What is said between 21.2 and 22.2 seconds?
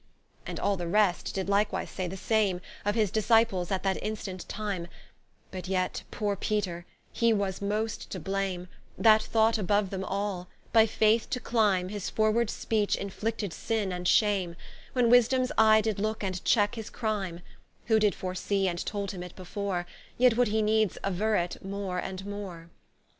it more